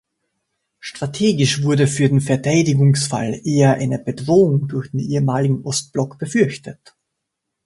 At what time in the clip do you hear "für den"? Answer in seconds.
1.85-2.21